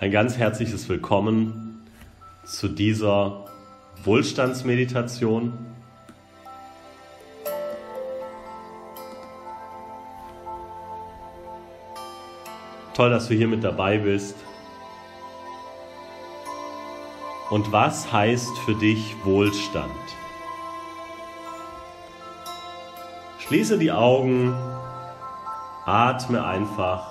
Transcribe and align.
Ein 0.00 0.12
ganz 0.12 0.38
herzliches 0.38 0.88
Willkommen 0.88 1.86
zu 2.46 2.68
dieser 2.68 3.44
Wohlstandsmeditation. 4.02 5.52
Toll, 12.94 13.10
dass 13.10 13.28
du 13.28 13.34
hier 13.34 13.46
mit 13.46 13.62
dabei 13.62 13.98
bist. 13.98 14.36
Und 17.50 17.70
was 17.70 18.10
heißt 18.10 18.56
für 18.60 18.76
dich 18.76 19.14
Wohlstand? 19.22 19.92
Schließe 23.40 23.76
die 23.76 23.92
Augen, 23.92 24.54
atme 25.84 26.42
einfach 26.42 27.06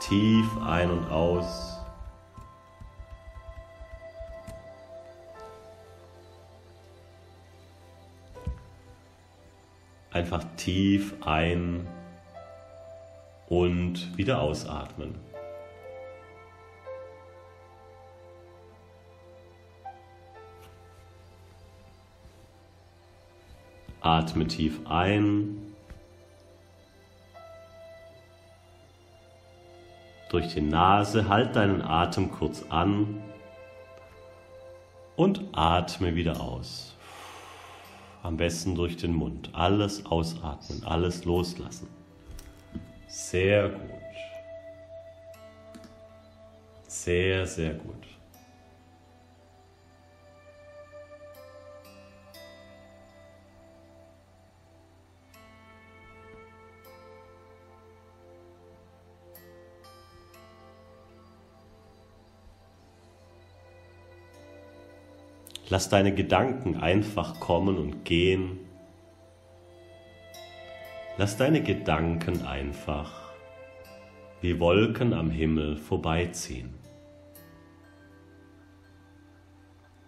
tief 0.00 0.46
ein 0.66 0.90
und 0.90 1.10
aus. 1.10 1.77
Einfach 10.18 10.42
tief 10.56 11.14
ein 11.20 11.86
und 13.48 14.18
wieder 14.18 14.42
ausatmen. 14.42 15.14
Atme 24.00 24.48
tief 24.48 24.80
ein. 24.88 25.72
Durch 30.30 30.52
die 30.52 30.60
Nase 30.62 31.28
halt 31.28 31.54
deinen 31.54 31.80
Atem 31.80 32.32
kurz 32.32 32.64
an 32.70 33.22
und 35.14 35.44
atme 35.52 36.16
wieder 36.16 36.40
aus. 36.40 36.97
Am 38.22 38.36
besten 38.36 38.74
durch 38.74 38.96
den 38.96 39.14
Mund. 39.14 39.50
Alles 39.52 40.04
ausatmen, 40.06 40.82
alles 40.84 41.24
loslassen. 41.24 41.88
Sehr 43.06 43.70
gut. 43.70 43.80
Sehr, 46.86 47.46
sehr 47.46 47.74
gut. 47.74 48.17
Lass 65.70 65.90
deine 65.90 66.14
Gedanken 66.14 66.76
einfach 66.76 67.40
kommen 67.40 67.76
und 67.76 68.04
gehen. 68.04 68.58
Lass 71.18 71.36
deine 71.36 71.62
Gedanken 71.62 72.46
einfach 72.46 73.32
wie 74.40 74.58
Wolken 74.60 75.12
am 75.12 75.30
Himmel 75.30 75.76
vorbeiziehen. 75.76 76.74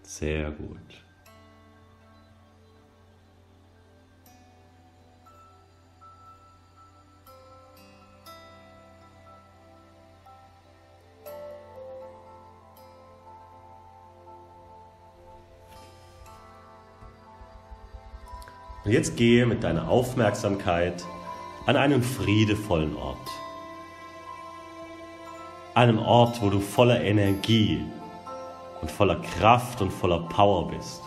Sehr 0.03 0.51
gut. 0.53 1.05
Und 18.85 18.93
jetzt 18.93 19.17
gehe 19.17 19.45
mit 19.45 19.63
deiner 19.63 19.89
Aufmerksamkeit 19.89 21.05
an 21.67 21.77
einen 21.77 22.03
friedevollen 22.03 22.97
Ort. 22.97 23.29
Einem 25.75 25.99
Ort, 25.99 26.41
wo 26.41 26.49
du 26.49 26.61
voller 26.61 27.03
Energie 27.03 27.85
und 28.81 28.91
voller 28.91 29.21
Kraft 29.39 29.83
und 29.83 29.93
voller 29.93 30.21
Power 30.21 30.69
bist. 30.69 31.03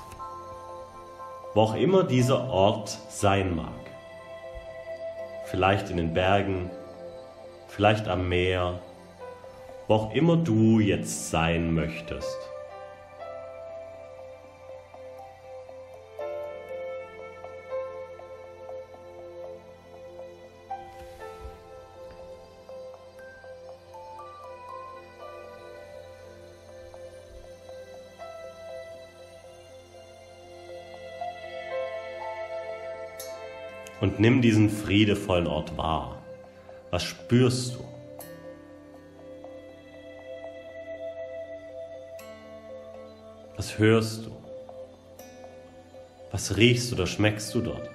Wo 1.56 1.62
auch 1.62 1.76
immer 1.76 2.04
dieser 2.04 2.48
Ort 2.50 2.90
sein 3.10 3.56
mag. 3.56 3.68
Vielleicht 5.46 5.90
in 5.90 5.98
den 5.98 6.14
Bergen, 6.14 6.70
vielleicht 7.68 8.08
am 8.08 8.30
Meer, 8.30 8.80
wo 9.88 9.96
auch 9.96 10.14
immer 10.14 10.38
du 10.38 10.80
jetzt 10.80 11.32
sein 11.32 11.74
möchtest. 11.74 12.38
Und 34.02 34.20
nimm 34.20 34.42
diesen 34.42 34.70
friedevollen 34.70 35.48
Ort 35.48 35.78
wahr. 35.78 36.22
Was 36.92 37.04
spürst 37.04 37.76
du? 37.76 37.84
Was 43.56 43.78
hörst 43.78 44.26
du? 44.26 44.32
Was 46.32 46.58
riechst 46.58 46.92
oder 46.92 47.08
schmeckst 47.08 47.54
du 47.56 47.62
dort? 47.62 47.90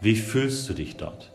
Wie 0.00 0.16
fühlst 0.16 0.68
du 0.68 0.74
dich 0.74 0.96
dort? 0.96 1.30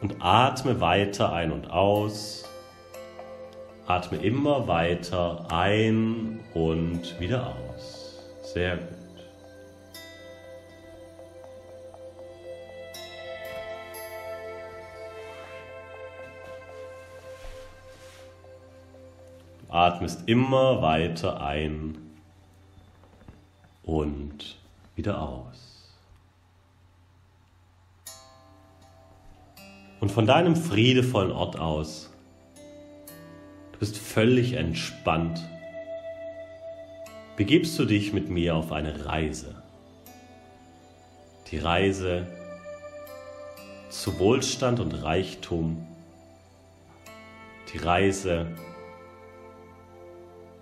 Und 0.00 0.16
atme 0.20 0.80
weiter 0.80 1.32
ein 1.32 1.52
und 1.52 1.70
aus. 1.70 2.44
Atme 3.86 4.18
immer 4.18 4.68
weiter 4.68 5.46
ein 5.50 6.40
und 6.54 7.18
wieder 7.18 7.54
aus. 7.54 8.18
Sehr 8.42 8.76
gut. 8.76 8.97
Atmest 19.98 20.28
immer 20.28 20.80
weiter 20.80 21.40
ein 21.40 21.98
und 23.82 24.56
wieder 24.94 25.20
aus. 25.20 25.92
Und 29.98 30.12
von 30.12 30.24
deinem 30.24 30.54
friedevollen 30.54 31.32
Ort 31.32 31.58
aus, 31.58 32.12
du 33.72 33.78
bist 33.80 33.98
völlig 33.98 34.52
entspannt, 34.52 35.44
begibst 37.36 37.76
du 37.76 37.84
dich 37.84 38.12
mit 38.12 38.30
mir 38.30 38.54
auf 38.54 38.70
eine 38.70 39.04
Reise. 39.04 39.60
Die 41.50 41.58
Reise 41.58 42.28
zu 43.88 44.16
Wohlstand 44.20 44.78
und 44.78 44.92
Reichtum. 44.92 45.84
Die 47.72 47.78
Reise 47.78 48.46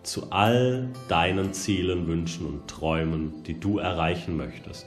zu 0.07 0.31
all 0.31 0.89
deinen 1.09 1.53
Zielen, 1.53 2.07
Wünschen 2.07 2.47
und 2.47 2.69
Träumen, 2.69 3.43
die 3.43 3.59
du 3.59 3.79
erreichen 3.79 4.37
möchtest. 4.37 4.87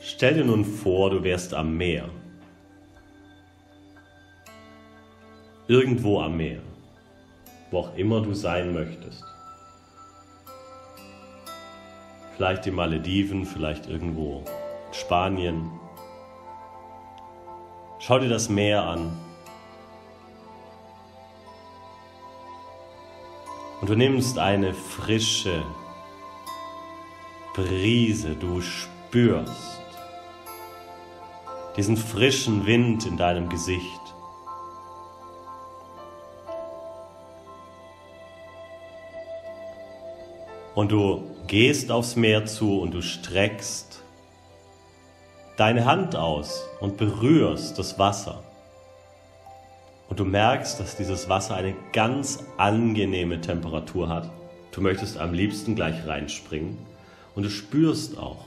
Stell 0.00 0.34
dir 0.34 0.44
nun 0.44 0.64
vor, 0.64 1.10
du 1.10 1.22
wärst 1.22 1.54
am 1.54 1.76
Meer. 1.76 2.08
Irgendwo 5.68 6.20
am 6.20 6.38
Meer, 6.38 6.62
wo 7.70 7.80
auch 7.80 7.94
immer 7.96 8.22
du 8.22 8.32
sein 8.32 8.72
möchtest. 8.72 9.22
Vielleicht 12.38 12.66
die 12.66 12.70
Malediven, 12.70 13.44
vielleicht 13.44 13.88
irgendwo 13.88 14.44
in 14.86 14.94
Spanien. 14.94 15.72
Schau 17.98 18.20
dir 18.20 18.28
das 18.28 18.48
Meer 18.48 18.84
an. 18.84 19.10
Und 23.80 23.90
du 23.90 23.96
nimmst 23.96 24.38
eine 24.38 24.72
frische 24.72 25.64
Brise, 27.54 28.36
du 28.36 28.60
spürst 28.60 29.80
diesen 31.76 31.96
frischen 31.96 32.66
Wind 32.66 33.04
in 33.04 33.16
deinem 33.16 33.48
Gesicht. 33.48 34.14
Und 40.76 40.92
du 40.92 41.37
gehst 41.48 41.90
aufs 41.90 42.14
Meer 42.14 42.44
zu 42.46 42.80
und 42.80 42.92
du 42.92 43.02
streckst 43.02 44.04
deine 45.56 45.86
Hand 45.86 46.14
aus 46.14 46.62
und 46.78 46.96
berührst 46.98 47.78
das 47.78 47.98
Wasser. 47.98 48.44
Und 50.08 50.20
du 50.20 50.24
merkst, 50.24 50.78
dass 50.78 50.96
dieses 50.96 51.28
Wasser 51.28 51.56
eine 51.56 51.74
ganz 51.92 52.44
angenehme 52.58 53.40
Temperatur 53.40 54.08
hat. 54.08 54.30
Du 54.70 54.80
möchtest 54.80 55.18
am 55.18 55.34
liebsten 55.34 55.74
gleich 55.74 56.06
reinspringen. 56.06 56.78
Und 57.34 57.42
du 57.42 57.50
spürst 57.50 58.16
auch, 58.18 58.44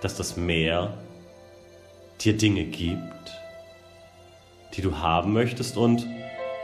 dass 0.00 0.16
das 0.16 0.36
Meer 0.36 0.94
dir 2.20 2.36
Dinge 2.36 2.64
gibt, 2.64 3.32
die 4.74 4.82
du 4.82 4.98
haben 4.98 5.32
möchtest 5.32 5.76
und 5.76 6.06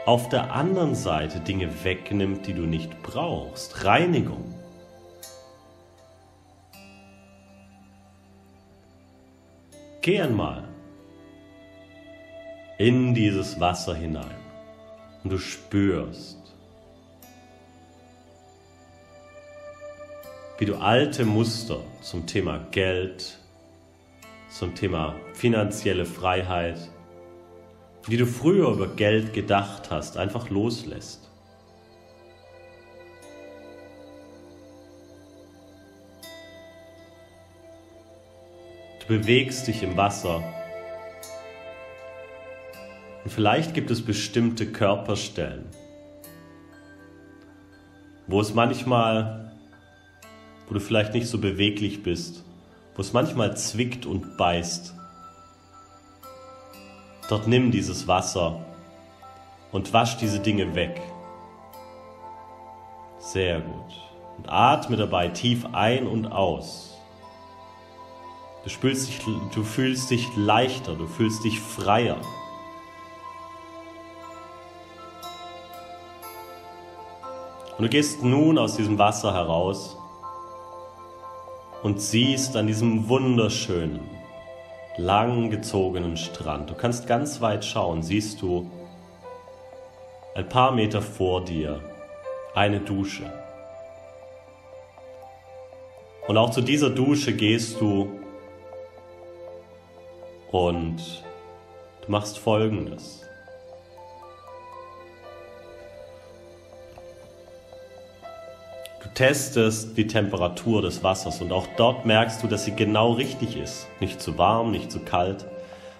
auf 0.07 0.29
der 0.29 0.53
anderen 0.53 0.95
Seite 0.95 1.41
Dinge 1.41 1.83
wegnimmt, 1.83 2.47
die 2.47 2.53
du 2.53 2.63
nicht 2.63 3.03
brauchst. 3.03 3.85
Reinigung. 3.85 4.54
Geh 10.05 10.21
einmal 10.21 10.63
in 12.77 13.15
dieses 13.15 13.59
Wasser 13.59 13.95
hinein 13.95 14.37
und 15.23 15.31
du 15.31 15.39
spürst, 15.39 16.55
wie 20.59 20.67
du 20.67 20.75
alte 20.75 21.25
Muster 21.25 21.81
zum 22.03 22.27
Thema 22.27 22.59
Geld, 22.71 23.39
zum 24.51 24.75
Thema 24.75 25.15
finanzielle 25.33 26.05
Freiheit, 26.05 26.91
wie 28.07 28.19
du 28.19 28.27
früher 28.27 28.73
über 28.73 28.89
Geld 28.89 29.33
gedacht 29.33 29.91
hast, 29.91 30.19
einfach 30.19 30.51
loslässt. 30.51 31.24
Du 39.07 39.19
bewegst 39.19 39.67
dich 39.67 39.83
im 39.83 39.99
Wasser. 39.99 40.43
Und 43.23 43.31
vielleicht 43.31 43.75
gibt 43.75 43.91
es 43.91 44.03
bestimmte 44.03 44.67
Körperstellen, 44.67 45.67
wo 48.27 48.41
es 48.41 48.55
manchmal, 48.55 49.53
wo 50.69 50.75
du 50.75 50.81
vielleicht 50.81 51.13
nicht 51.13 51.29
so 51.29 51.39
beweglich 51.39 52.03
bist, 52.03 52.45
wo 52.95 53.03
es 53.03 53.13
manchmal 53.13 53.57
zwickt 53.57 54.07
und 54.07 54.39
beißt. 54.39 54.95
Dort 57.29 57.47
nimm 57.47 57.71
dieses 57.71 58.09
Wasser 58.09 58.65
und 59.73 59.93
wasch 59.93 60.17
diese 60.17 60.41
Dinge 60.41 60.75
weg. 60.75 61.01
Sehr 63.19 63.61
gut. 63.61 63.93
Und 64.39 64.49
atme 64.49 64.97
dabei 64.97 65.29
tief 65.29 65.67
ein 65.73 66.07
und 66.07 66.27
aus. 66.27 66.94
Du, 68.65 68.71
spürst 68.71 69.09
dich, 69.09 69.21
du 69.55 69.63
fühlst 69.63 70.11
dich 70.11 70.27
leichter, 70.37 70.95
du 70.95 71.07
fühlst 71.07 71.45
dich 71.45 71.61
freier. 71.61 72.17
Und 77.77 77.85
du 77.85 77.89
gehst 77.91 78.23
nun 78.23 78.57
aus 78.57 78.77
diesem 78.77 78.99
Wasser 78.99 79.35
heraus 79.35 79.99
und 81.83 82.01
siehst 82.01 82.57
an 82.57 82.67
diesem 82.67 83.11
wunderschönen, 83.11 84.01
lang 84.97 85.51
gezogenen 85.51 86.17
Strand. 86.17 86.71
Du 86.71 86.75
kannst 86.75 87.07
ganz 87.07 87.43
weit 87.43 87.67
schauen, 87.67 88.03
siehst 88.03 88.41
du 88.41 88.71
ein 90.35 90.49
paar 90.49 90.73
Meter 90.73 91.03
vor 91.03 91.45
dir 91.45 91.81
eine 92.55 92.81
Dusche. 92.81 93.31
Und 96.27 96.39
auch 96.39 96.51
zu 96.51 96.63
dieser 96.63 96.89
Dusche 96.89 97.35
gehst 97.35 97.79
du 97.79 98.24
und 100.55 101.25
du 102.07 102.13
machst 102.13 102.39
Folgendes. 102.39 103.23
testest 109.15 109.97
die 109.97 110.09
Temperatur 110.09 110.83
des 110.83 111.05
Wassers 111.05 111.41
und 111.41 111.53
auch 111.53 111.69
dort 111.77 112.05
merkst 112.05 112.43
du, 112.43 112.49
dass 112.49 112.65
sie 112.65 112.75
genau 112.75 113.13
richtig 113.13 113.57
ist. 113.57 113.87
Nicht 114.01 114.21
zu 114.21 114.39
warm, 114.39 114.73
nicht 114.73 114.91
zu 114.91 114.99
kalt. 114.99 115.47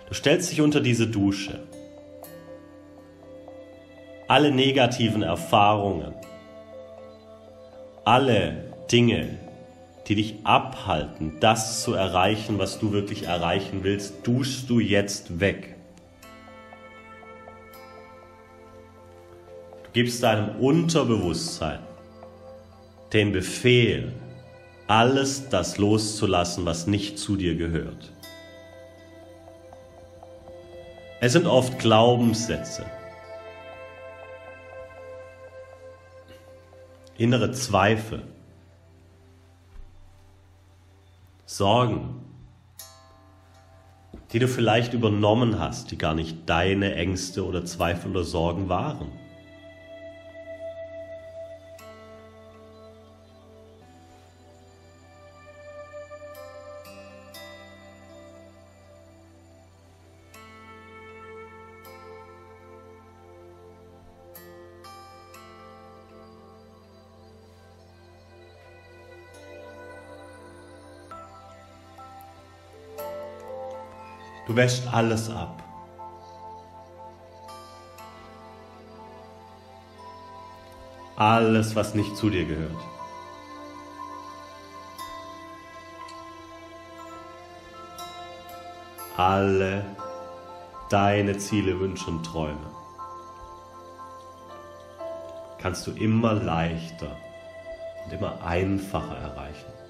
Du 0.09 0.15
stellst 0.15 0.51
dich 0.51 0.61
unter 0.61 0.81
diese 0.81 1.07
Dusche. 1.07 1.61
Alle 4.27 4.51
negativen 4.51 5.23
Erfahrungen, 5.23 6.13
alle 8.05 8.73
Dinge, 8.91 9.39
die 10.07 10.15
dich 10.15 10.37
abhalten, 10.45 11.39
das 11.41 11.83
zu 11.83 11.95
erreichen, 11.95 12.59
was 12.59 12.79
du 12.79 12.93
wirklich 12.93 13.25
erreichen 13.25 13.85
willst, 13.85 14.27
duschst 14.27 14.69
du 14.69 14.81
jetzt 14.81 15.41
weg. 15.41 15.77
Du 19.85 19.91
gibst 19.93 20.23
deinem 20.23 20.57
Unterbewusstsein 20.57 21.81
den 23.13 23.33
Befehl, 23.33 24.13
alles 24.89 25.49
das 25.49 25.79
loszulassen, 25.79 26.67
was 26.67 26.87
nicht 26.87 27.19
zu 27.19 27.37
dir 27.37 27.55
gehört. 27.55 28.13
Es 31.21 31.33
sind 31.33 31.47
oft 31.47 31.79
Glaubenssätze, 31.79 32.85
innere 37.17 37.53
Zweifel, 37.53 38.25
Sorgen, 41.57 42.17
die 44.33 44.41
du 44.41 44.49
vielleicht 44.49 44.93
übernommen 44.93 45.61
hast, 45.61 45.93
die 45.93 45.97
gar 45.97 46.17
nicht 46.17 46.51
deine 46.51 46.97
Ängste 46.97 47.47
oder 47.47 47.65
Zweifel 47.65 48.11
oder 48.11 48.25
Sorgen 48.25 48.69
waren. 48.69 49.13
Du 74.55 74.59
wäschst 74.61 74.87
alles 74.95 75.29
ab. 75.31 75.61
Alles, 81.17 81.75
was 81.75 81.97
nicht 81.97 82.17
zu 82.17 82.31
dir 82.31 82.45
gehört. 82.45 82.71
Alle 89.17 89.85
deine 90.89 91.37
Ziele, 91.37 91.81
Wünsche 91.81 92.09
und 92.09 92.23
Träume 92.23 92.71
kannst 95.59 95.85
du 95.89 95.91
immer 95.91 96.35
leichter 96.35 97.17
und 98.05 98.13
immer 98.13 98.41
einfacher 98.45 99.17
erreichen. 99.17 99.84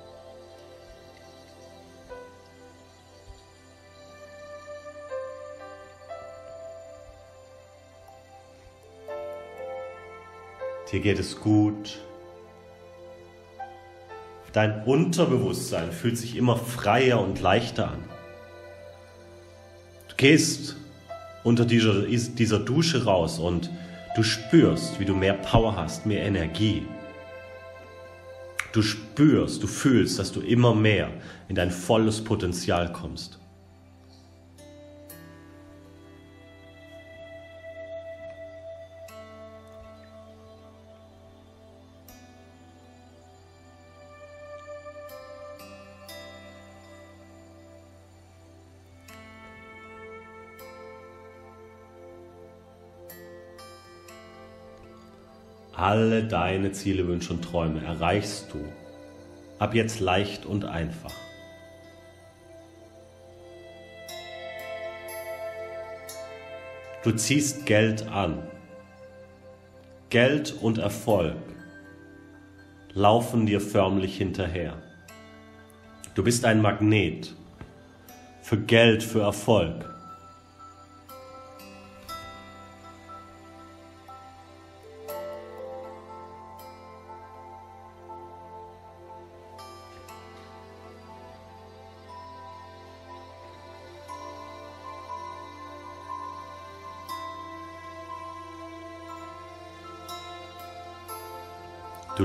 Dir 10.95 11.01
geht 11.01 11.19
es 11.19 11.41
gut. 11.41 11.99
Dein 14.53 14.85
Unterbewusstsein 14.85 15.91
fühlt 15.91 16.17
sich 16.17 16.37
immer 16.37 16.57
freier 16.57 17.21
und 17.21 17.41
leichter 17.41 17.91
an. 17.91 18.05
Du 20.09 20.15
gehst 20.17 20.77
unter 21.43 21.65
dieser, 21.65 22.03
dieser 22.03 22.61
Dusche 22.61 23.07
raus 23.07 23.41
und 23.41 23.71
du 24.15 24.23
spürst, 24.23 25.01
wie 25.01 25.05
du 25.05 25.17
mehr 25.17 25.35
Power 25.35 25.75
hast, 25.75 26.07
mehr 26.07 26.23
Energie. 26.23 26.87
Du 28.71 28.81
spürst, 28.81 29.65
du 29.65 29.67
fühlst, 29.67 30.21
dass 30.21 30.31
du 30.31 30.43
immer 30.43 30.77
mehr 30.77 31.11
in 31.49 31.57
dein 31.57 31.73
volles 31.73 32.23
Potenzial 32.23 32.93
kommst. 32.93 33.41
Alle 55.95 56.25
deine 56.25 56.73
Ziele, 56.73 57.07
Wünsche 57.07 57.33
und 57.33 57.43
Träume 57.43 57.81
erreichst 57.85 58.53
du 58.53 58.59
ab 59.61 59.77
jetzt 59.77 60.01
leicht 60.01 60.45
und 60.45 60.65
einfach. 60.65 61.15
Du 67.05 67.13
ziehst 67.13 67.65
Geld 67.65 68.09
an. 68.09 68.43
Geld 70.11 70.53
und 70.61 70.79
Erfolg 70.79 71.37
laufen 72.93 73.47
dir 73.47 73.61
förmlich 73.61 74.17
hinterher. 74.17 74.83
Du 76.17 76.25
bist 76.25 76.45
ein 76.45 76.61
Magnet 76.61 77.37
für 78.43 78.59
Geld, 78.59 79.05
für 79.05 79.21
Erfolg. 79.21 79.94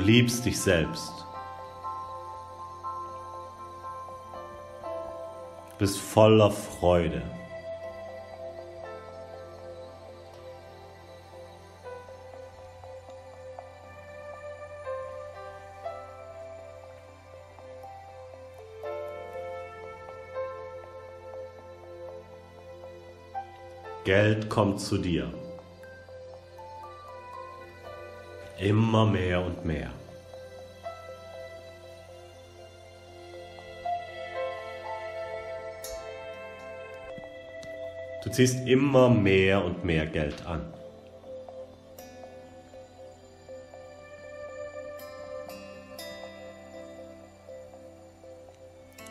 Liebst 0.10 0.44
dich 0.44 0.60
selbst. 0.60 1.13
Du 5.70 5.78
bist 5.78 6.00
voller 6.00 6.50
Freude. 6.50 7.22
Geld 24.06 24.50
kommt 24.50 24.82
zu 24.82 24.98
dir. 24.98 25.32
Immer 28.58 29.06
mehr 29.06 29.46
und 29.46 29.63
mehr. 29.63 29.99
Du 38.22 38.30
ziehst 38.30 38.68
immer 38.68 39.10
mehr 39.10 39.64
und 39.64 39.86
mehr 39.86 40.06
Geld 40.06 40.46
an. 40.46 40.62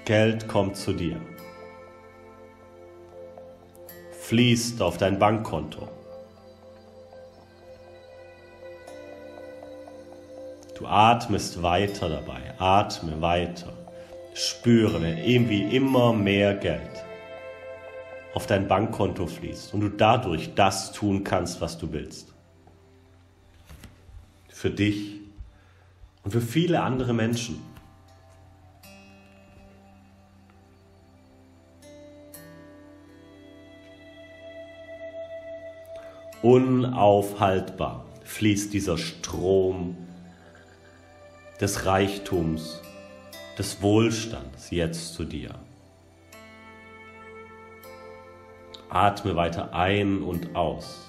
Geld 0.05 0.49
kommt 0.49 0.77
zu 0.77 0.93
dir, 0.93 1.21
fließt 4.21 4.81
auf 4.81 4.97
dein 4.97 5.19
Bankkonto. 5.19 5.89
Du 10.79 10.87
atmest 10.87 11.63
weiter 11.63 12.09
dabei, 12.09 12.55
atme 12.59 13.21
weiter, 13.21 13.73
spüre 14.33 14.99
irgendwie 14.99 15.77
immer 15.77 16.13
mehr 16.15 16.55
Geld 16.55 17.08
auf 18.39 18.47
dein 18.47 18.69
Bankkonto 18.69 19.27
fließt 19.27 19.75
und 19.75 19.81
du 19.81 19.89
dadurch 19.89 20.55
das 20.55 20.93
tun 20.93 21.25
kannst, 21.25 21.61
was 21.61 21.77
du 21.77 21.91
willst. 21.93 22.33
Für 24.49 24.71
dich 24.71 25.17
und 26.23 26.31
für 26.31 26.41
viele 26.41 26.83
andere 26.83 27.15
Menschen. 27.15 27.61
Unaufhaltbar 36.41 38.07
fließt 38.23 38.73
dieser 38.73 38.99
Strom 38.99 39.97
des 41.61 41.87
Reichtums, 41.87 42.81
des 43.59 43.83
Wohlstands 43.83 44.71
jetzt 44.71 45.15
zu 45.15 45.25
dir. 45.25 45.57
Atme 48.91 49.37
weiter 49.37 49.75
ein 49.75 50.23
und 50.23 50.57
aus. 50.57 51.05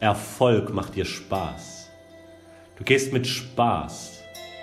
Erfolg 0.00 0.72
macht 0.72 0.94
dir 0.94 1.04
Spaß. 1.04 1.90
Du 2.76 2.84
gehst 2.84 3.12
mit 3.12 3.26
Spaß 3.26 4.22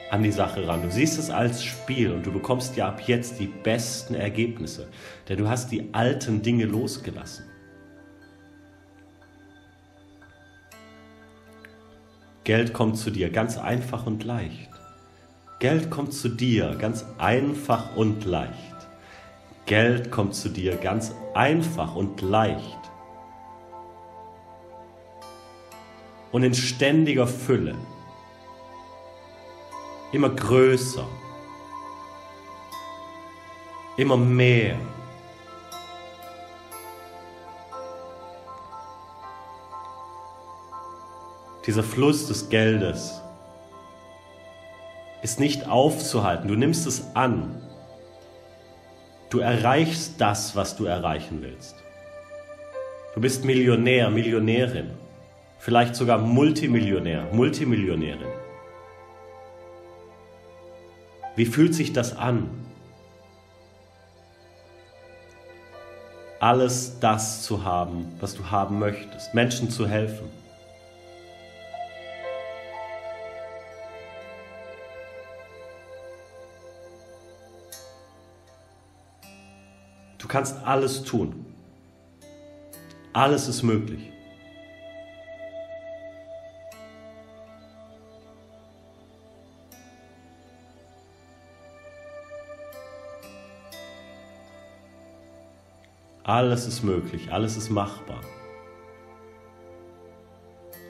an 0.10 0.24
die 0.24 0.32
Sache 0.32 0.68
ran. 0.68 0.82
Du 0.82 0.90
siehst 0.90 1.20
es 1.20 1.30
als 1.30 1.64
Spiel 1.64 2.12
und 2.12 2.26
du 2.26 2.32
bekommst 2.32 2.76
ja 2.76 2.88
ab 2.88 3.02
jetzt 3.06 3.40
die 3.40 3.48
besten 3.48 4.16
Ergebnisse, 4.16 4.88
denn 5.28 5.38
du 5.38 5.48
hast 5.48 5.72
die 5.72 5.94
alten 5.94 6.42
Dinge 6.42 6.66
losgelassen. 6.66 7.46
Geld 12.44 12.74
kommt 12.74 12.98
zu 12.98 13.12
dir 13.12 13.30
ganz 13.30 13.58
einfach 13.58 14.06
und 14.06 14.24
leicht. 14.24 14.77
Geld 15.60 15.90
kommt 15.90 16.14
zu 16.14 16.30
dir 16.30 16.76
ganz 16.76 17.04
einfach 17.18 17.96
und 17.96 18.26
leicht. 18.26 18.54
Geld 19.66 20.12
kommt 20.12 20.36
zu 20.36 20.50
dir 20.50 20.76
ganz 20.78 21.14
einfach 21.34 21.96
und 21.96 22.22
leicht. 22.22 22.80
Und 26.32 26.44
in 26.44 26.54
ständiger 26.54 27.26
Fülle. 27.26 27.76
Immer 30.12 30.30
größer. 30.30 31.08
Immer 33.98 34.18
mehr. 34.18 34.78
dieser 41.68 41.84
Fluss 41.84 42.28
des 42.28 42.48
Geldes 42.48 43.22
ist 45.22 45.40
nicht 45.40 45.68
aufzuhalten. 45.68 46.48
Du 46.48 46.56
nimmst 46.56 46.86
es 46.88 47.06
an. 47.16 47.62
Du 49.30 49.40
erreichst 49.40 50.22
das, 50.22 50.56
was 50.56 50.76
du 50.76 50.86
erreichen 50.86 51.42
willst. 51.42 51.76
Du 53.14 53.22
bist 53.22 53.44
Millionär, 53.44 54.10
Millionärin, 54.10 54.92
vielleicht 55.58 55.96
sogar 55.96 56.20
Multimillionär, 56.20 57.28
Multimillionärin. 57.32 58.28
Wie 61.36 61.46
fühlt 61.46 61.74
sich 61.74 61.94
das 61.94 62.16
an? 62.16 62.50
Alles 66.40 67.00
das 67.00 67.42
zu 67.42 67.64
haben, 67.64 68.08
was 68.20 68.36
du 68.36 68.52
haben 68.52 68.80
möchtest, 68.80 69.34
Menschen 69.34 69.72
zu 69.72 69.88
helfen. 69.88 70.30
Du 80.28 80.34
kannst 80.34 80.58
alles 80.66 81.04
tun. 81.06 81.46
Alles 83.14 83.48
ist 83.48 83.64
möglich. 83.64 84.12
Alles 96.24 96.68
ist 96.68 96.84
möglich, 96.84 97.32
alles 97.32 97.56
ist 97.56 97.70
machbar. 97.70 98.20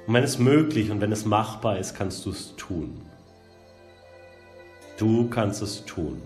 Und 0.07 0.15
wenn 0.15 0.23
es 0.23 0.39
möglich 0.39 0.89
und 0.89 0.99
wenn 0.99 1.11
es 1.11 1.25
machbar 1.25 1.77
ist, 1.77 1.93
kannst 1.93 2.25
du 2.25 2.31
es 2.31 2.55
tun. 2.55 3.05
Du 4.97 5.29
kannst 5.29 5.61
es 5.61 5.85
tun. 5.85 6.23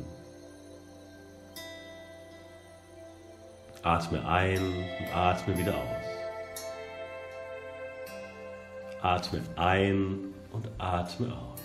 Atme 3.84 4.24
ein 4.28 4.60
und 4.60 5.16
atme 5.16 5.58
wieder 5.58 5.74
aus. 5.74 6.06
Atme 9.02 9.42
ein 9.56 10.20
und 10.52 10.70
atme 10.78 11.34
aus. 11.34 11.62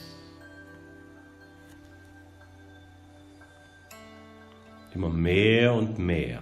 Immer 4.95 5.11
mehr 5.11 5.75
und 5.75 5.99
mehr 5.99 6.41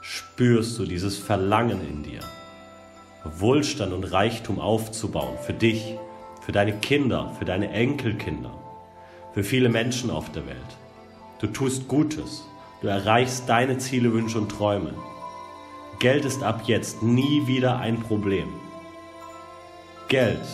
spürst 0.00 0.76
du 0.80 0.84
dieses 0.84 1.16
Verlangen 1.16 1.80
in 1.88 2.02
dir, 2.02 2.20
Wohlstand 3.38 3.92
und 3.92 4.04
Reichtum 4.04 4.58
aufzubauen 4.58 5.38
für 5.38 5.54
dich, 5.54 5.94
für 6.42 6.50
deine 6.50 6.72
Kinder, 6.78 7.32
für 7.38 7.44
deine 7.44 7.70
Enkelkinder, 7.70 8.52
für 9.34 9.44
viele 9.44 9.68
Menschen 9.68 10.10
auf 10.10 10.32
der 10.32 10.46
Welt. 10.48 10.56
Du 11.38 11.46
tust 11.46 11.86
Gutes 11.86 12.42
Du 12.82 12.88
erreichst 12.88 13.48
deine 13.48 13.78
Ziele, 13.78 14.12
Wünsche 14.12 14.38
und 14.38 14.50
Träume. 14.50 14.92
Geld 15.98 16.26
ist 16.26 16.42
ab 16.42 16.62
jetzt 16.66 17.02
nie 17.02 17.46
wieder 17.46 17.78
ein 17.78 18.00
Problem. 18.00 18.48
Geld 20.08 20.46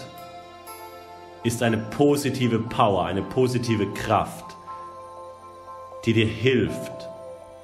ist 1.43 1.63
eine 1.63 1.79
positive 1.79 2.61
Power, 2.61 3.07
eine 3.07 3.23
positive 3.23 3.93
Kraft, 3.93 4.57
die 6.05 6.13
dir 6.13 6.27
hilft, 6.27 7.09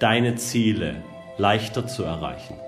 deine 0.01 0.35
Ziele 0.35 1.05
leichter 1.37 1.87
zu 1.87 2.03
erreichen. 2.03 2.59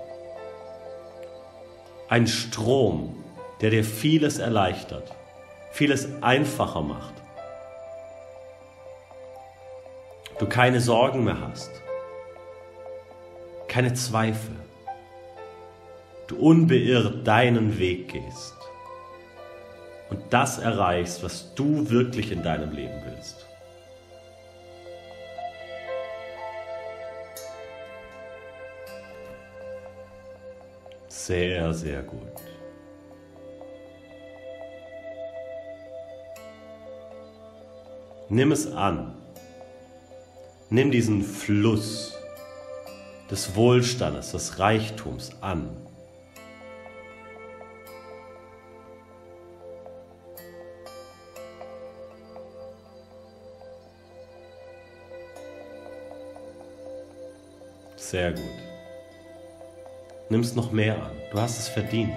Ein 2.07 2.27
Strom, 2.27 3.15
der 3.59 3.69
dir 3.69 3.83
vieles 3.83 4.39
erleichtert, 4.39 5.13
vieles 5.71 6.07
einfacher 6.21 6.81
macht. 6.81 7.20
Du 10.41 10.49
keine 10.49 10.81
Sorgen 10.81 11.23
mehr 11.23 11.39
hast, 11.39 11.69
keine 13.67 13.93
Zweifel. 13.93 14.55
Du 16.25 16.35
unbeirrt 16.35 17.27
deinen 17.27 17.77
Weg 17.77 18.13
gehst 18.13 18.57
und 20.09 20.19
das 20.31 20.57
erreichst, 20.57 21.23
was 21.23 21.53
du 21.53 21.87
wirklich 21.91 22.31
in 22.31 22.41
deinem 22.41 22.71
Leben 22.71 23.03
willst. 23.05 23.45
Sehr, 31.07 31.71
sehr 31.75 32.01
gut. 32.01 32.41
Nimm 38.27 38.51
es 38.51 38.73
an. 38.73 39.20
Nimm 40.73 40.89
diesen 40.89 41.21
Fluss 41.21 42.17
des 43.29 43.57
Wohlstandes, 43.57 44.31
des 44.31 44.57
Reichtums 44.57 45.31
an. 45.41 45.69
Sehr 57.97 58.31
gut. 58.31 58.41
Nimm 60.29 60.39
es 60.39 60.55
noch 60.55 60.71
mehr 60.71 60.95
an. 61.03 61.11
Du 61.33 61.39
hast 61.41 61.59
es 61.59 61.67
verdient. 61.67 62.15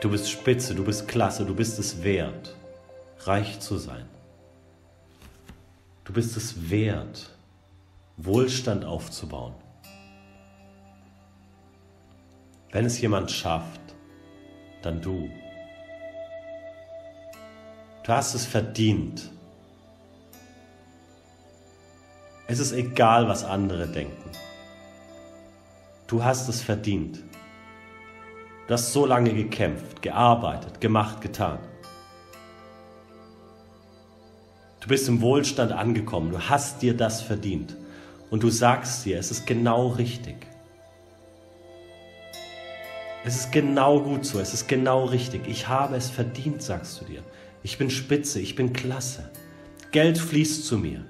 Du 0.00 0.10
bist 0.10 0.28
spitze, 0.28 0.74
du 0.74 0.84
bist 0.84 1.06
klasse, 1.06 1.46
du 1.46 1.54
bist 1.54 1.78
es 1.78 2.02
wert, 2.02 2.56
reich 3.20 3.60
zu 3.60 3.78
sein. 3.78 4.08
Du 6.14 6.20
bist 6.20 6.36
es 6.36 6.70
wert, 6.70 7.28
Wohlstand 8.18 8.84
aufzubauen. 8.84 9.52
Wenn 12.70 12.84
es 12.84 13.00
jemand 13.00 13.32
schafft, 13.32 13.80
dann 14.82 15.02
du. 15.02 15.28
Du 18.04 18.12
hast 18.12 18.34
es 18.34 18.46
verdient. 18.46 19.28
Es 22.46 22.60
ist 22.60 22.70
egal, 22.70 23.26
was 23.26 23.42
andere 23.42 23.88
denken. 23.88 24.30
Du 26.06 26.22
hast 26.22 26.48
es 26.48 26.62
verdient. 26.62 27.24
Du 28.68 28.74
hast 28.74 28.92
so 28.92 29.04
lange 29.04 29.34
gekämpft, 29.34 30.00
gearbeitet, 30.00 30.80
gemacht, 30.80 31.20
getan. 31.20 31.58
Du 34.84 34.88
bist 34.88 35.08
im 35.08 35.22
Wohlstand 35.22 35.72
angekommen, 35.72 36.30
du 36.30 36.38
hast 36.38 36.82
dir 36.82 36.94
das 36.94 37.22
verdient 37.22 37.74
und 38.28 38.42
du 38.42 38.50
sagst 38.50 39.06
dir, 39.06 39.18
es 39.18 39.30
ist 39.30 39.46
genau 39.46 39.88
richtig. 39.88 40.46
Es 43.24 43.34
ist 43.34 43.50
genau 43.50 44.00
gut 44.00 44.26
so, 44.26 44.38
es 44.40 44.52
ist 44.52 44.68
genau 44.68 45.06
richtig. 45.06 45.48
Ich 45.48 45.68
habe 45.68 45.96
es 45.96 46.10
verdient, 46.10 46.60
sagst 46.60 47.00
du 47.00 47.06
dir. 47.06 47.22
Ich 47.62 47.78
bin 47.78 47.88
spitze, 47.88 48.40
ich 48.40 48.56
bin 48.56 48.74
klasse. 48.74 49.30
Geld 49.90 50.18
fließt 50.18 50.66
zu 50.66 50.76
mir. 50.76 51.02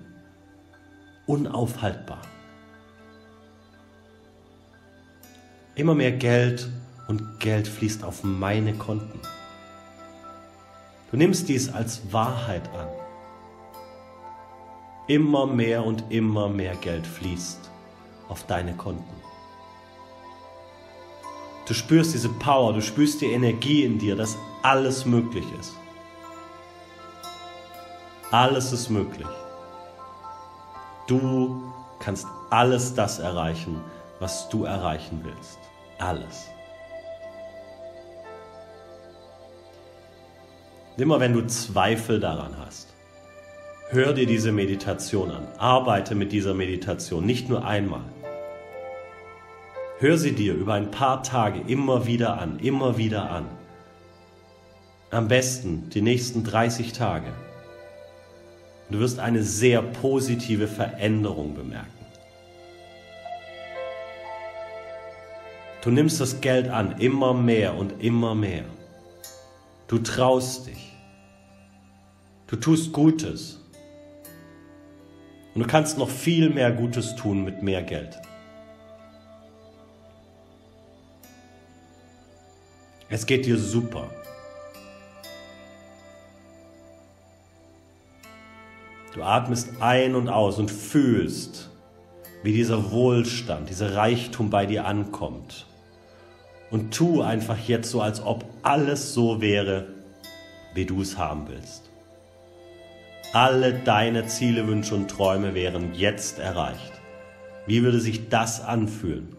Unaufhaltbar. 1.26 2.22
Immer 5.74 5.96
mehr 5.96 6.12
Geld 6.12 6.68
und 7.08 7.40
Geld 7.40 7.66
fließt 7.66 8.04
auf 8.04 8.22
meine 8.22 8.74
Konten. 8.74 9.18
Du 11.10 11.16
nimmst 11.16 11.48
dies 11.48 11.68
als 11.72 12.12
Wahrheit 12.12 12.68
an. 12.68 13.03
Immer 15.06 15.46
mehr 15.46 15.84
und 15.84 16.10
immer 16.10 16.48
mehr 16.48 16.74
Geld 16.76 17.06
fließt 17.06 17.70
auf 18.28 18.46
deine 18.46 18.74
Konten. 18.74 19.04
Du 21.68 21.74
spürst 21.74 22.14
diese 22.14 22.30
Power, 22.30 22.72
du 22.72 22.80
spürst 22.80 23.20
die 23.20 23.32
Energie 23.32 23.84
in 23.84 23.98
dir, 23.98 24.16
dass 24.16 24.38
alles 24.62 25.04
möglich 25.04 25.44
ist. 25.60 25.76
Alles 28.30 28.72
ist 28.72 28.88
möglich. 28.88 29.26
Du 31.06 31.62
kannst 32.00 32.26
alles 32.48 32.94
das 32.94 33.18
erreichen, 33.18 33.80
was 34.20 34.48
du 34.48 34.64
erreichen 34.64 35.20
willst. 35.22 35.58
Alles. 35.98 36.48
Immer 40.96 41.20
wenn 41.20 41.34
du 41.34 41.46
Zweifel 41.46 42.20
daran 42.20 42.56
hast, 42.64 42.93
hör 43.94 44.12
dir 44.12 44.26
diese 44.26 44.50
Meditation 44.50 45.30
an. 45.30 45.46
Arbeite 45.58 46.16
mit 46.16 46.32
dieser 46.32 46.52
Meditation, 46.52 47.24
nicht 47.24 47.48
nur 47.48 47.64
einmal. 47.64 48.04
Hör 50.00 50.18
sie 50.18 50.32
dir 50.32 50.54
über 50.54 50.74
ein 50.74 50.90
paar 50.90 51.22
Tage 51.22 51.60
immer 51.68 52.04
wieder 52.04 52.38
an, 52.40 52.58
immer 52.58 52.98
wieder 52.98 53.30
an. 53.30 53.46
Am 55.10 55.28
besten 55.28 55.88
die 55.90 56.02
nächsten 56.02 56.42
30 56.42 56.92
Tage. 56.92 57.32
Du 58.90 58.98
wirst 58.98 59.20
eine 59.20 59.44
sehr 59.44 59.80
positive 59.80 60.66
Veränderung 60.66 61.54
bemerken. 61.54 61.88
Du 65.82 65.90
nimmst 65.90 66.20
das 66.20 66.40
Geld 66.40 66.68
an, 66.68 66.98
immer 66.98 67.32
mehr 67.32 67.76
und 67.76 68.02
immer 68.02 68.34
mehr. 68.34 68.64
Du 69.86 69.98
traust 69.98 70.66
dich. 70.66 70.92
Du 72.48 72.56
tust 72.56 72.92
Gutes. 72.92 73.63
Und 75.54 75.62
du 75.62 75.66
kannst 75.68 75.98
noch 75.98 76.10
viel 76.10 76.50
mehr 76.50 76.72
Gutes 76.72 77.14
tun 77.14 77.44
mit 77.44 77.62
mehr 77.62 77.82
Geld. 77.82 78.20
Es 83.08 83.26
geht 83.26 83.46
dir 83.46 83.56
super. 83.56 84.10
Du 89.14 89.22
atmest 89.22 89.80
ein 89.80 90.16
und 90.16 90.28
aus 90.28 90.58
und 90.58 90.72
fühlst, 90.72 91.70
wie 92.42 92.52
dieser 92.52 92.90
Wohlstand, 92.90 93.70
dieser 93.70 93.94
Reichtum 93.94 94.50
bei 94.50 94.66
dir 94.66 94.86
ankommt 94.86 95.66
und 96.72 96.92
tu 96.92 97.22
einfach 97.22 97.58
jetzt 97.68 97.90
so, 97.90 98.00
als 98.00 98.20
ob 98.20 98.44
alles 98.62 99.14
so 99.14 99.40
wäre, 99.40 99.86
wie 100.74 100.84
du 100.84 101.00
es 101.00 101.16
haben 101.16 101.46
willst. 101.46 101.93
Alle 103.34 103.74
deine 103.74 104.28
Ziele, 104.28 104.68
Wünsche 104.68 104.94
und 104.94 105.10
Träume 105.10 105.54
wären 105.54 105.92
jetzt 105.92 106.38
erreicht. 106.38 106.92
Wie 107.66 107.82
würde 107.82 107.98
sich 107.98 108.28
das 108.28 108.60
anfühlen? 108.60 109.34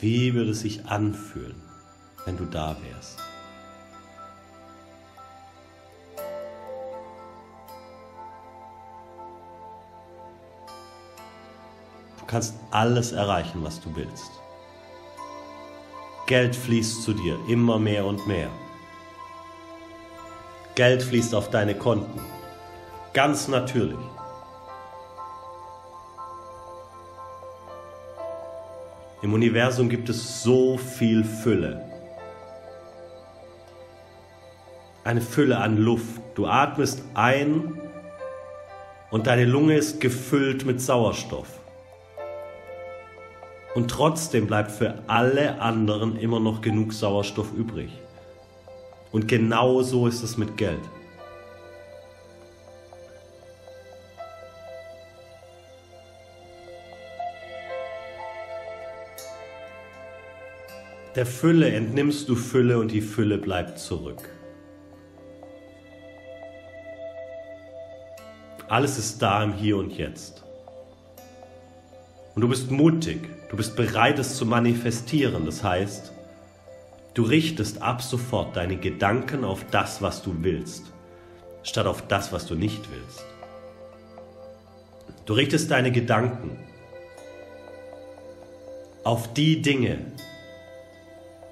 Wie 0.00 0.32
würde 0.32 0.52
es 0.52 0.60
sich 0.60 0.86
anfühlen, 0.86 1.60
wenn 2.24 2.38
du 2.38 2.46
da 2.46 2.74
wärst? 2.82 3.18
kannst 12.28 12.54
alles 12.70 13.12
erreichen, 13.12 13.64
was 13.64 13.80
du 13.80 13.96
willst. 13.96 14.30
Geld 16.28 16.54
fließt 16.54 17.04
zu 17.04 17.14
dir 17.14 17.38
immer 17.48 17.78
mehr 17.78 18.04
und 18.04 18.26
mehr. 18.26 18.50
Geld 20.74 21.02
fließt 21.02 21.34
auf 21.34 21.48
deine 21.48 21.74
Konten. 21.74 22.20
Ganz 23.14 23.48
natürlich. 23.48 23.96
Im 29.22 29.32
Universum 29.32 29.88
gibt 29.88 30.10
es 30.10 30.42
so 30.42 30.76
viel 30.76 31.24
Fülle. 31.24 31.82
Eine 35.04 35.22
Fülle 35.22 35.56
an 35.56 35.78
Luft. 35.78 36.20
Du 36.34 36.46
atmest 36.46 37.02
ein 37.14 37.80
und 39.10 39.26
deine 39.26 39.46
Lunge 39.46 39.78
ist 39.78 39.98
gefüllt 40.02 40.66
mit 40.66 40.82
Sauerstoff 40.82 41.57
und 43.78 43.88
trotzdem 43.88 44.48
bleibt 44.48 44.72
für 44.72 44.94
alle 45.06 45.60
anderen 45.60 46.16
immer 46.16 46.40
noch 46.40 46.62
genug 46.62 46.92
Sauerstoff 46.92 47.52
übrig. 47.52 47.90
Und 49.12 49.28
genau 49.28 49.82
so 49.82 50.08
ist 50.08 50.24
es 50.24 50.36
mit 50.36 50.56
Geld. 50.56 50.80
Der 61.14 61.24
Fülle 61.24 61.70
entnimmst 61.70 62.28
du 62.28 62.34
Fülle 62.34 62.80
und 62.80 62.90
die 62.90 63.00
Fülle 63.00 63.38
bleibt 63.38 63.78
zurück. 63.78 64.28
Alles 68.68 68.98
ist 68.98 69.22
da 69.22 69.44
im 69.44 69.52
Hier 69.52 69.76
und 69.76 69.92
Jetzt. 69.92 70.47
Und 72.38 72.42
du 72.42 72.48
bist 72.50 72.70
mutig, 72.70 73.28
du 73.50 73.56
bist 73.56 73.74
bereit, 73.74 74.20
es 74.20 74.36
zu 74.36 74.46
manifestieren. 74.46 75.44
Das 75.44 75.64
heißt, 75.64 76.12
du 77.14 77.24
richtest 77.24 77.82
ab 77.82 78.00
sofort 78.00 78.54
deine 78.54 78.76
Gedanken 78.76 79.42
auf 79.42 79.64
das, 79.72 80.02
was 80.02 80.22
du 80.22 80.32
willst, 80.38 80.84
statt 81.64 81.86
auf 81.86 82.06
das, 82.06 82.32
was 82.32 82.46
du 82.46 82.54
nicht 82.54 82.88
willst. 82.92 83.24
Du 85.26 85.32
richtest 85.32 85.72
deine 85.72 85.90
Gedanken 85.90 86.56
auf 89.02 89.32
die 89.34 89.60
Dinge, 89.60 89.98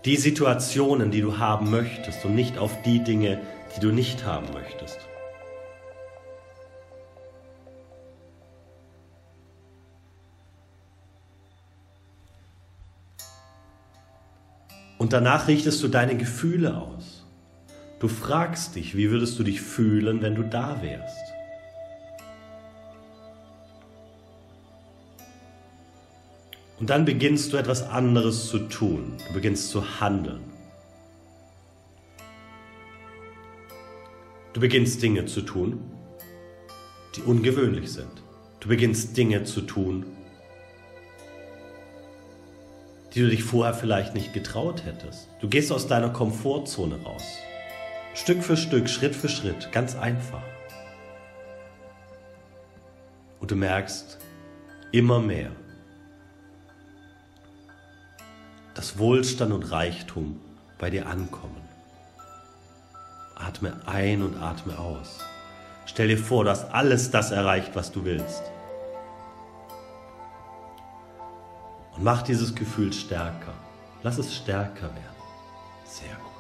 die 0.04 0.14
Situationen, 0.14 1.10
die 1.10 1.20
du 1.20 1.38
haben 1.38 1.68
möchtest 1.68 2.24
und 2.24 2.36
nicht 2.36 2.58
auf 2.58 2.80
die 2.82 3.02
Dinge, 3.02 3.40
die 3.74 3.80
du 3.80 3.90
nicht 3.90 4.24
haben 4.24 4.46
möchtest. 4.52 5.00
Und 14.98 15.12
danach 15.12 15.48
richtest 15.48 15.82
du 15.82 15.88
deine 15.88 16.16
Gefühle 16.16 16.76
aus. 16.76 17.24
Du 17.98 18.08
fragst 18.08 18.76
dich, 18.76 18.96
wie 18.96 19.10
würdest 19.10 19.38
du 19.38 19.42
dich 19.42 19.60
fühlen, 19.60 20.22
wenn 20.22 20.34
du 20.34 20.42
da 20.42 20.82
wärst? 20.82 21.16
Und 26.78 26.90
dann 26.90 27.06
beginnst 27.06 27.52
du 27.52 27.56
etwas 27.56 27.88
anderes 27.88 28.48
zu 28.48 28.58
tun. 28.58 29.14
Du 29.28 29.34
beginnst 29.34 29.70
zu 29.70 30.00
handeln. 30.00 30.42
Du 34.52 34.60
beginnst 34.60 35.02
Dinge 35.02 35.26
zu 35.26 35.42
tun, 35.42 35.80
die 37.14 37.22
ungewöhnlich 37.22 37.92
sind. 37.92 38.22
Du 38.60 38.68
beginnst 38.68 39.16
Dinge 39.16 39.44
zu 39.44 39.62
tun, 39.62 40.04
die 43.16 43.22
du 43.22 43.30
dich 43.30 43.44
vorher 43.44 43.72
vielleicht 43.72 44.12
nicht 44.14 44.34
getraut 44.34 44.84
hättest. 44.84 45.28
Du 45.40 45.48
gehst 45.48 45.72
aus 45.72 45.86
deiner 45.86 46.10
Komfortzone 46.10 47.02
raus. 47.02 47.38
Stück 48.12 48.44
für 48.44 48.58
Stück, 48.58 48.90
Schritt 48.90 49.16
für 49.16 49.30
Schritt, 49.30 49.72
ganz 49.72 49.96
einfach. 49.96 50.42
Und 53.40 53.50
du 53.50 53.56
merkst 53.56 54.18
immer 54.92 55.20
mehr, 55.20 55.50
dass 58.74 58.98
Wohlstand 58.98 59.52
und 59.52 59.70
Reichtum 59.70 60.38
bei 60.76 60.90
dir 60.90 61.06
ankommen. 61.06 61.62
Atme 63.34 63.80
ein 63.86 64.20
und 64.20 64.36
atme 64.42 64.78
aus. 64.78 65.20
Stell 65.86 66.08
dir 66.08 66.18
vor, 66.18 66.44
du 66.44 66.50
hast 66.50 66.70
alles 66.70 67.10
das 67.10 67.30
erreicht, 67.30 67.70
was 67.74 67.92
du 67.92 68.04
willst. 68.04 68.42
Und 71.96 72.04
mach 72.04 72.22
dieses 72.22 72.54
Gefühl 72.54 72.92
stärker. 72.92 73.54
Lass 74.02 74.18
es 74.18 74.34
stärker 74.36 74.82
werden. 74.82 75.16
Sehr 75.84 76.14
gut. 76.16 76.35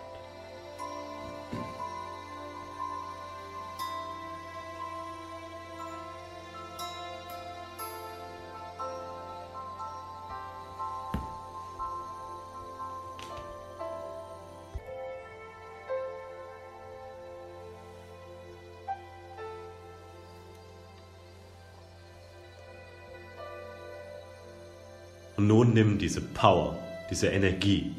Diese 25.98 26.20
Power, 26.20 26.76
diese 27.10 27.28
Energie 27.28 27.94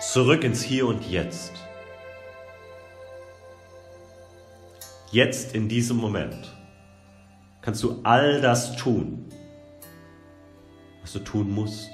zurück 0.00 0.44
ins 0.44 0.62
Hier 0.62 0.86
und 0.86 1.08
Jetzt. 1.08 1.52
Jetzt 5.12 5.54
in 5.54 5.68
diesem 5.68 5.98
Moment 5.98 6.54
kannst 7.62 7.82
du 7.82 8.00
all 8.02 8.40
das 8.40 8.76
tun, 8.76 9.28
was 11.02 11.12
du 11.12 11.18
tun 11.20 11.50
musst, 11.50 11.90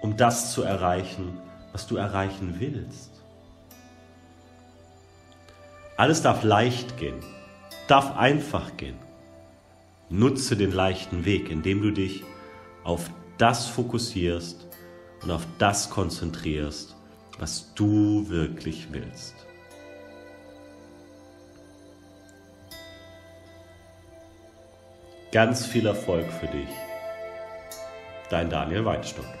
um 0.00 0.16
das 0.16 0.52
zu 0.52 0.62
erreichen, 0.62 1.38
was 1.72 1.86
du 1.86 1.96
erreichen 1.96 2.56
willst. 2.58 3.10
Alles 5.96 6.22
darf 6.22 6.42
leicht 6.42 6.96
gehen, 6.96 7.20
darf 7.86 8.16
einfach 8.16 8.76
gehen. 8.76 9.09
Nutze 10.12 10.56
den 10.56 10.72
leichten 10.72 11.24
Weg, 11.24 11.50
indem 11.50 11.82
du 11.82 11.92
dich 11.92 12.24
auf 12.82 13.10
das 13.38 13.68
fokussierst 13.68 14.66
und 15.22 15.30
auf 15.30 15.46
das 15.58 15.88
konzentrierst, 15.88 16.96
was 17.38 17.72
du 17.74 18.28
wirklich 18.28 18.88
willst. 18.90 19.34
Ganz 25.30 25.64
viel 25.64 25.86
Erfolg 25.86 26.26
für 26.32 26.48
dich. 26.48 26.68
Dein 28.30 28.50
Daniel 28.50 28.84
Weinstock. 28.84 29.39